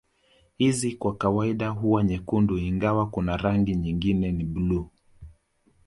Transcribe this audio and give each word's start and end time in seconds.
Hizi 0.57 0.95
kwa 0.95 1.15
kawaida 1.15 1.69
huwa 1.69 2.03
nyekundu 2.03 2.57
ingawa 2.57 3.09
kuna 3.09 3.37
rangi 3.37 3.75
nyingine 3.75 4.31
ni 4.31 4.43
blue 4.43 4.85